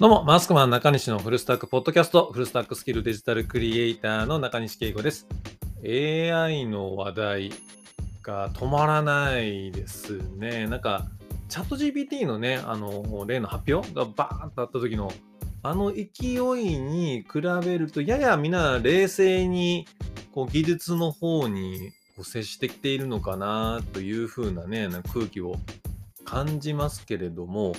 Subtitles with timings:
[0.00, 5.26] どうも、マスクマン中西のフルスタックポッドキャスト、フルスタックスキルデジタルクリエイターの中西圭吾です。
[5.84, 7.52] AI の話題
[8.22, 10.66] が止まらないですね。
[10.68, 11.06] なんか、
[11.50, 15.12] チャット GPT のね、あの、例の発表がバーンとあった時の、
[15.62, 19.86] あの勢いに比べると、ややみんな冷静に
[20.32, 25.56] こう技術の方にこう接してきているのかなという風なね、な空気を
[26.24, 27.74] 感じますけれども、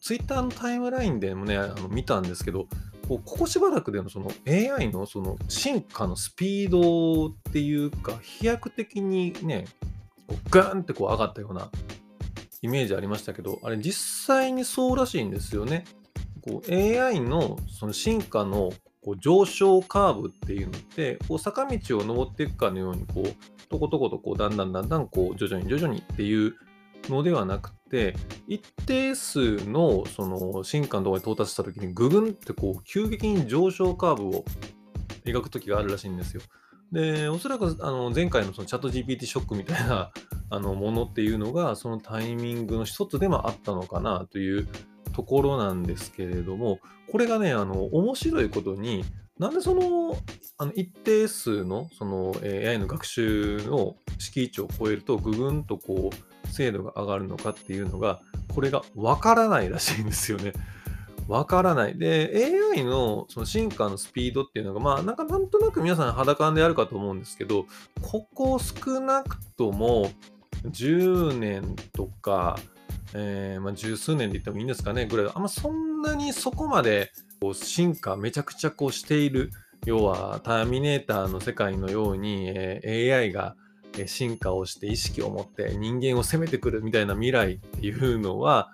[0.00, 2.66] ツイッターのタイムラインでもね、あの見たんですけど、
[3.08, 9.66] こうここしばらくでのその AI のその進化のスピードっていうか、飛躍的にね、
[10.26, 11.70] こうガーンってこう上がったような
[12.62, 15.84] イメージありましたけど、あれ実際にそうらしいんですよね。
[16.42, 18.72] こう AI のその進化の
[19.02, 26.54] こう上昇カーブっていうのって、こう坂道を登っていくかのように、こう、とことことこうだんだんだんだんこう徐々に徐々にっていう
[27.08, 28.14] のではなくて、
[28.46, 34.44] 一定数のその進化のところに到達したときに、ぐぐんってこう急激に上昇カーブを
[35.24, 36.42] 描くときがあるらしいんですよ。
[36.92, 40.10] で、おそらくあの前回のそのチャット GPT ショックみたいな
[40.50, 44.68] あのものっていうのが、そのタイミングの一つでもあったのかなという
[45.12, 49.04] ところなんですけれども、これがね、あの面白いことに、
[49.38, 50.16] なんでその
[50.58, 58.20] あの一定数のその AI の学習の敷地を超えると、ぐぐんとこう精度が上がるのかっていうのが、
[58.54, 60.52] これがわからないらしいんですよね。
[61.28, 61.96] わからない。
[61.96, 67.66] で、AI のその進化のスピードっていうのが、まあ、なんかなんとなく皆さん肌感であるかと思うんですけど、
[68.02, 70.10] ここ少なくとも
[70.64, 72.58] 10年とか、
[73.14, 79.50] えー、まあ、十数年で言ってもいいんですかね、ぐらい、あんまそんなにそこまでこう進化めちゃくちゃこうしている、
[79.86, 83.54] 要はターミネーターの世界のように、えー、AI が
[84.06, 88.70] 進化をして意識を持って人間を攻めてくるみたいな未来っていうのは、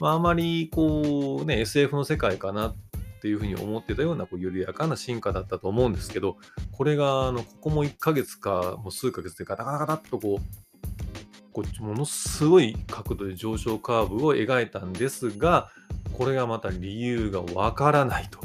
[0.00, 2.76] まあ、あまりこうね SF の世界かなっ
[3.20, 6.36] ていうふうに思ってたようなこう緩やかな進化だったと思うんですけど
[6.72, 15.70] これがあのここも1ヶ月かもう数ヶ月でガタガタガタっとこうこうものすごい角度で上昇カーブを描いたんですが
[16.12, 18.38] これがまた理由がわからないと。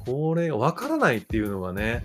[0.00, 2.04] これわからないっていうのがね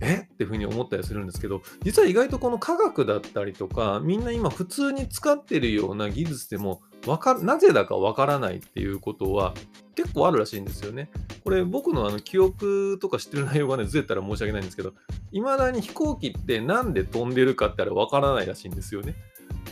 [0.00, 0.26] え？
[0.32, 6.82] っていうふうに思ったりするんですけど、実は意外とこの科学だったりとか、みんな今普通に使ってるような技術でも、
[7.18, 9.54] かなぜだかわからないっていうことは
[9.94, 11.10] 結構あるらしいんですよね。
[11.44, 14.92] これ僕のあの記憶とか知ってる内容がね、ずれたら申し訳ないんですけど、
[15.32, 19.14] いまだに飛行機ってなんで飛んでるかってあれわからないらしいんですよね。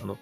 [0.03, 0.17] あの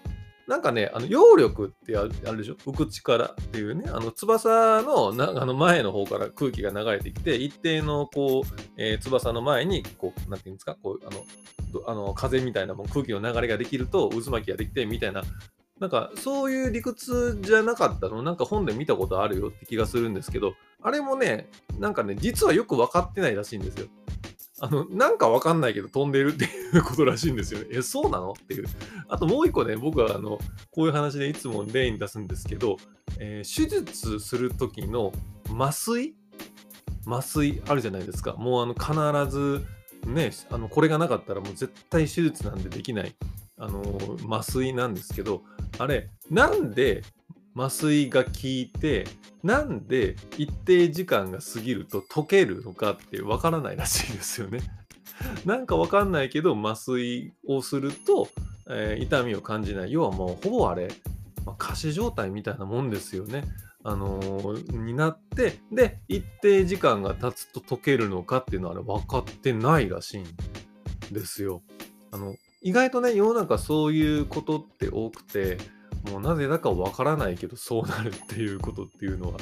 [0.47, 2.55] なんかね、あの揚力ってあるでしょ？
[2.65, 11.23] 浮く力っていうね、あの翼のなあの前の方から空気が流れてきて、一定のこう、えー、翼の前に、こう、なんていうんですか、こう、あの、
[11.87, 15.23] あの風みたいなもん空気の流れができると渦巻きができてみたいな、
[15.79, 21.49] なんかそういう理屈じゃなかったの、なんか本で見たことあるよって気がするんですけど、あれもね、
[21.79, 23.87] なんかね、実はよく分かってないらしいんですよ。
[24.63, 26.47] あの、なんかわかんないけど飛んでるってい
[26.79, 27.65] うことらしいんですよね。
[27.71, 28.31] え、そうなの？
[28.31, 28.65] っていう。
[29.09, 30.39] あともう一個ね、僕はあの、
[30.71, 32.77] こういう話でいつも例に出すんですけど、
[33.19, 35.11] えー、手術する時の
[35.59, 36.15] 麻酔？
[37.05, 38.35] 麻酔あるじゃないですか。
[38.37, 39.65] もうあの、必ず、
[40.07, 43.13] ね、あの、これがなかったらもう絶対手術なんでできない、
[43.57, 45.43] あの麻酔なんですけど、
[45.77, 47.03] あれ、なんで
[47.55, 49.05] 麻酔が効いて、
[49.43, 54.61] なんで一定時間が過ぎると溶けるのかってわからないらしいですよね。
[55.45, 58.29] なんかわかんないけど、麻酔をすると、
[58.67, 59.91] えー、痛みを感じない。
[59.91, 60.89] 要はもうほぼあれ、
[61.45, 63.43] まあ、仮死状態みたいなもんですよね。
[63.83, 70.25] あのー、になって、で、一定時間が経つと溶けるのかっていうのはあれ分かってないらしいん
[71.11, 71.61] ですよ。
[72.11, 75.57] あの、意外とね、世の中そういうことって多くて、
[76.11, 79.37] もうなぜだかわからないけどそうなるっていうことっていうのは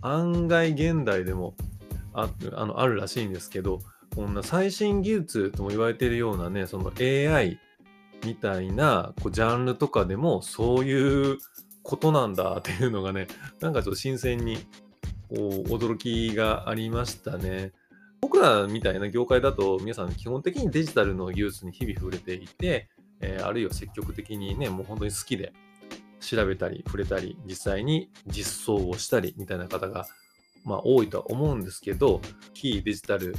[0.00, 1.54] 案外現代でも
[2.12, 3.78] ああのあるらしいんですけど
[4.14, 7.58] こんな最新技術とも言われているようなねその AI
[8.24, 11.38] みたいなこうジャンルとかでもそういう
[11.82, 13.26] ことなんだっていうのがね
[13.60, 14.58] なんかちょっと新鮮に
[15.28, 17.72] こう驚きがありましたね。
[18.20, 22.88] 僕らみたいな業界だと皆さん基本的にデジタルの技術に日々触れていて、
[23.20, 25.52] えー、あるいは積極的にねもう本当に好きで
[26.22, 30.06] 調べたり触れたり実際に実装をしたりみたいな方が、
[30.64, 32.20] まあ、多いとは思うんですけど
[32.54, 33.34] 非デジタル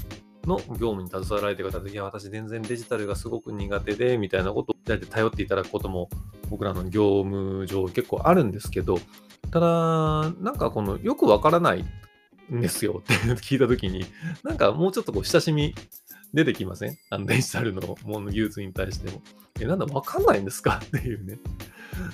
[0.47, 4.75] の業務に携わられてる方で、いや、私全然デジタルがすごく苦手で、みたいなことを
[5.09, 6.09] 頼っていただくことも
[6.50, 9.00] 僕らの業務上結構あるんですけど、
[9.51, 11.85] ただ、なんかこのよくわからない
[12.53, 14.06] んですよって聞いたときに、
[14.44, 15.74] なんかもうちょっとこう親しみ
[16.33, 16.97] 出てきません？
[17.09, 19.21] あのデジタルのもの技術に対しても。
[19.59, 20.81] え、なんだわかんないんですか？
[20.83, 21.39] っていうね。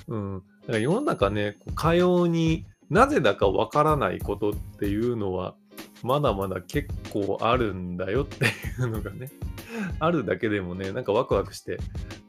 [0.07, 0.43] うん。
[0.61, 5.55] だから世の中ね、かようになぜだかわからないことっていうのは、
[6.03, 8.49] まだまだ結構あるんだよってい
[8.83, 9.29] うのがね、
[9.99, 11.77] あるだけでもね、なんかワクワクして、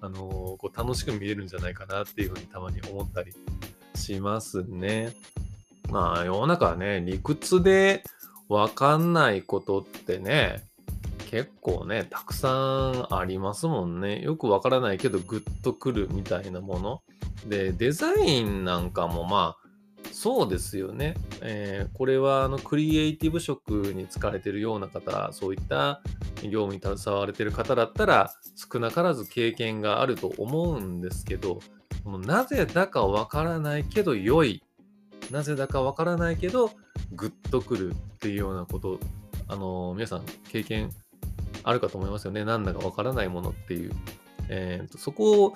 [0.00, 3.32] あのーこう楽しく見れるんじゃないかなっていうふうにたまに思ったり
[3.94, 5.12] しますね。
[5.90, 8.02] まあ世の中はね、理屈で
[8.48, 10.64] わかんないことってね、
[11.30, 14.20] 結構ね、たくさんありますもんね。
[14.20, 17.02] よくわからないけどグッとくるみたいなもの。
[17.46, 19.70] で、デザインなんかもまあ、
[20.10, 21.14] そうですよね。
[21.40, 26.02] えーこれはあのクリエイティブ職に就かれてるような方、そういった
[26.42, 28.32] 業務に携われてる方だったら
[28.72, 31.60] 少なからず経験があると思うんですけど、
[32.02, 34.64] このなぜだかわからないけど良い、
[35.30, 36.72] なぜだかわからないけど
[37.12, 38.98] グッとくるっていうようなこと、
[39.46, 40.90] あの皆さん経験
[41.62, 42.44] あるかと思いますよね。
[42.44, 43.92] なんだかわからないものっていう。
[44.52, 45.54] えーとそこを、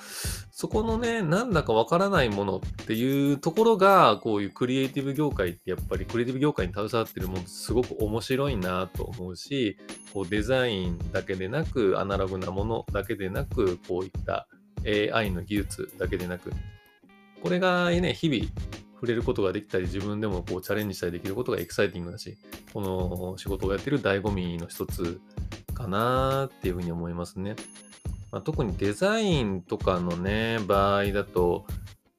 [0.53, 9.77] そこのね、なんだかわからないものっていうところが、こういうクリエイティブ業界ってやっぱりクリエイティブ業界に携わってるものすごく面白いなと思うし、
[10.13, 14.47] こうデザインだけでなく、アナログなものだけでなく、こういった
[14.87, 16.53] AI の技術だけでなく、
[17.43, 18.49] これがね、日々
[18.95, 22.39] 触れることができたり、自分でもこうチャレンジしたりできることがエキサイティングだし、
[22.73, 25.21] この仕事をやってる醍醐味の一つ
[25.75, 27.57] かなっていうふうに思いますね。
[28.33, 31.67] まあ、特にデザインとかのね、場合だと、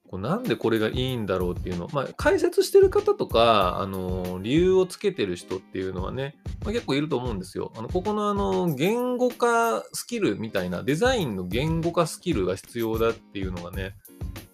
[0.08, 7.72] こうなんでこれがいいんだろうっていうの、まあ、解説してる方とか、あの理由をつけてる人っていうのはね、まあ、結構いると思うんですよ。
[7.76, 13.94] あのここのあの言語化スキルみたいな、デザインの言語化スキルが必要だっていうのがね、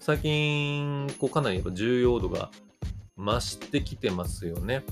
[0.00, 2.50] 最近、こうかなりやっぱ重要度が
[3.16, 4.82] 増してきてますよね。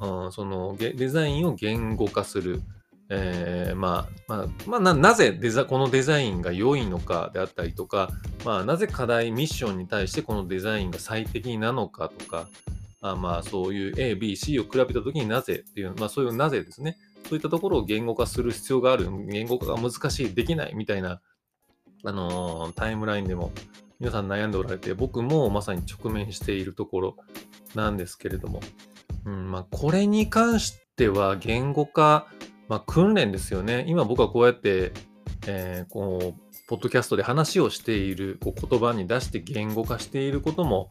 [0.00, 2.60] うん、そのデザインを言語化する。
[3.10, 8.10] えーまあ、まあ、まあ、ななぜデザこのデザインが良いのかであったりとか、
[8.44, 12.48] まあ、なぜ課題、ミッションに対してこのデザインが最適なのかとか、
[13.00, 16.98] あまあ、そういう A、B、C を比べたときになぜっていう、まあ、そういうなぜですね。
[17.28, 21.20] そういったところを言語化する必要がある、言語化が難しい、できないみたいな、
[22.04, 23.52] あのータイムラインでも
[24.00, 27.16] 皆さん悩んでおられて、僕もまさに直面しているところ
[27.74, 28.60] なんですけれども、
[29.24, 32.26] うんまあ、これに関しては言語化、
[32.68, 33.84] まあ、訓練ですよね。
[33.88, 34.92] 今僕はこうやって、
[35.46, 40.90] えーこう、ポッドキャストで話をしている、こう言葉に出して言語化していることも、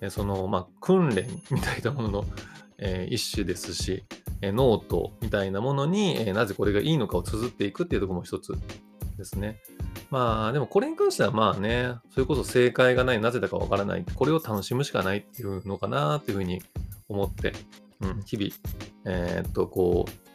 [0.00, 2.24] えーその、まあ、訓練みたいなものの、
[2.78, 4.04] えー一種ですし、
[4.42, 8.52] えノートみたいなものに、えなぜこれがいいのかを綴っていくっていうところも一つ
[9.16, 9.60] ですね。
[10.10, 16.62] まあ、でもこれに関してはまあね、それこそ正解がない、なぜだかわからない、これを楽しむしかないっていうのかなっていうふうに
[17.08, 17.52] 思って、
[18.00, 18.50] うん、日々、
[19.06, 20.25] えーっと、こう、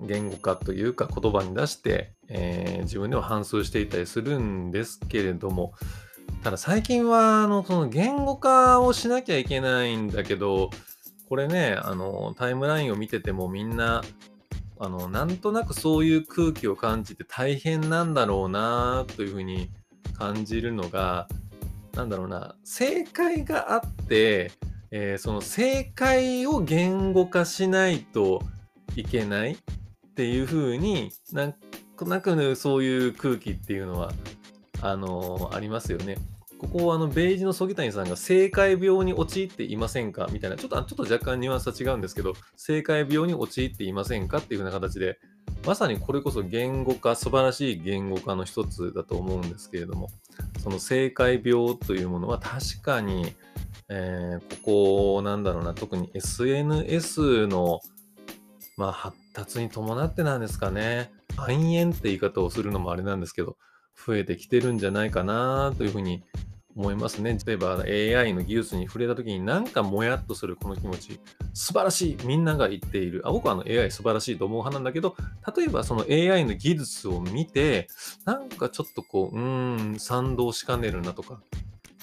[0.00, 5.74] 言語化というか言葉に出して、えー自分では反芻していたりするんですけれども、
[6.42, 10.70] ただ最近は、あの、その言語化をしなきゃいけないんだけど、
[11.28, 14.02] これね、あの、タイムラインを見ててもみんな、
[14.78, 19.70] あの、なんとなくそういう空気を感じて大変なんだろうなというふうに
[20.16, 21.26] 感じるのが、
[21.94, 24.52] なんだろうな、正解があって、
[24.92, 28.40] えーその正解を言語化しないと
[28.94, 29.56] いけない。
[30.16, 31.54] っていうふうになん
[31.98, 34.14] となくねそういう空気っていうのは
[34.80, 36.16] あのありますよね。
[36.56, 45.18] ここはあのベージの曽木谷さんが正解病に陥っていませんかみたいなちょっとちょっと若干ニュアンスは違うんですけど正解病に陥っていませんかっていうふうな形で
[45.66, 50.08] まさにこれこそ言語化素晴らしい言語化の一つだと思うんですけれども
[50.62, 53.34] その正解病というものは確かに、
[53.90, 57.80] えーここなんだろうな特に SNS の
[58.76, 63.56] まあ、発達に伴ってなんですかね、蔓延って言い方をするのもあれなんですけど、
[64.06, 66.22] 増えてきてるんじゃないかなというふうに
[66.76, 67.38] 思いますね。
[67.46, 71.20] 例えば AI の技術に触れた時になんかもやっとするこの気持ち、
[71.54, 73.22] 素晴らしいみんなが言っている。
[73.24, 75.16] あ僕はあの AI 素晴らしいと思う派なんだけど、
[75.56, 77.88] 例えばその AI の技術を見て、
[78.26, 81.40] なんかちょっとこう、うーん、賛同しかねるなとか、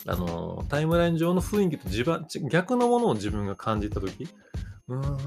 [0.07, 4.27] あの、タイムライン上の雰囲気と自分逆のものを自分が感じた時
[4.87, 5.17] うーん、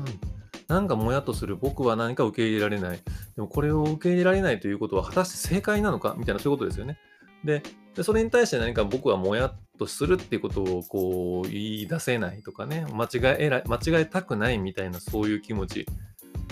[0.68, 2.98] なんかもやっとする僕は何か受け入れられない。
[3.36, 6.98] でもこれを受け入れられないということは果たして正解なのかみたいなそういうことですよね。
[7.44, 7.62] で、
[8.02, 15.86] それに対して何か僕はもやっとするっていうことをこう言い出せないとかね、間違えら間違えたくないみたいなそういう気持ち、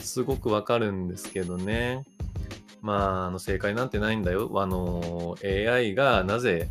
[0.00, 2.04] すごくわかるんですけどね。
[2.80, 4.50] まあ、あの正解なんてないんだよ。
[4.56, 6.68] あの、AI がなぜ、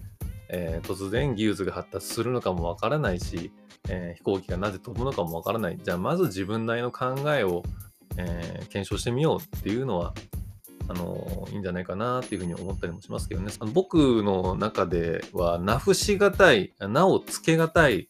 [0.49, 3.51] えー突然技術が発達するのかもわからないし、
[3.89, 5.79] えー飛行機がなぜ飛ぶのかもわからない。
[5.81, 7.63] じゃあ、まず自分なりの考えを、
[8.17, 10.13] えー検証してみようっていうのは、
[10.87, 13.51] あのいいんじゃないかなっていうふうに思ったりもしますけどね。
[13.59, 18.09] あの僕の中では、名付しがたい、名を付けがたい、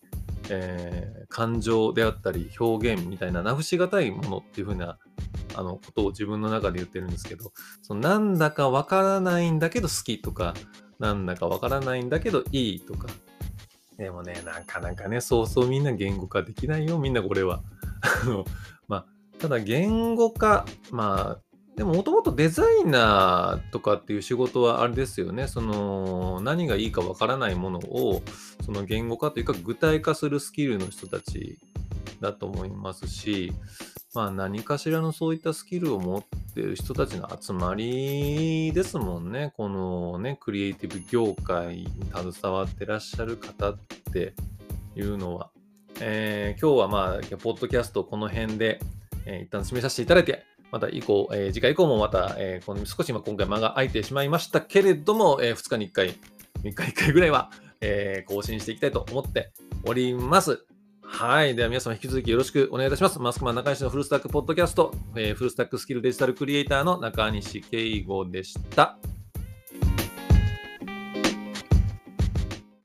[0.50, 4.98] えー、感情であったり表現みたいな名不しがたいものっていう風な
[5.56, 7.52] あのことを自分の中で言ってるんですけど、
[7.82, 10.54] そのなんだかわからないんだけど好きとか、
[11.00, 13.08] なんだかわからないんだけどいいとか。
[13.98, 17.62] でもね、なかなかね、そうそうみんな言語化できないよ、みんなこれは。
[18.24, 18.46] あの、
[18.88, 19.06] まあ、
[19.40, 25.48] ただ言語化、まあ、でももともとデザイナーとかっていう仕事はあれですよね。
[25.48, 28.22] その何がいいかわからないものを
[28.64, 31.58] その言語化というか具体化するスキルの人たち
[32.24, 33.54] だと思いますし、
[34.16, 39.54] まあ何かしらのそういったスキルを持ってる人たちの集まりですもんね。
[39.58, 43.78] このね、クリエイティブ業界に携わってらっしゃる方っ
[44.14, 44.34] て
[44.96, 45.52] いうのは。
[46.00, 48.80] えー、今日はまあ、ポッドキャストこの辺で、
[49.26, 56.14] えー、一旦締めさせていただいて、また以降、えー、次回以降もまた、えー、この少し今今回間が空いてしまいましたけれども、えー、2日に1回、3
[56.64, 57.52] 日1回ぐらいは、
[57.82, 59.52] え、更新していきたいと思って
[59.86, 60.66] おります。
[61.14, 61.56] はい。
[61.56, 63.20] では皆様引き続きよろしくお願いいたします。
[63.20, 68.98] マスクマン中西のフルスタックポッドキャスト、えー、フルスタックスキルデジタルクリエイターの中西圭吾でした。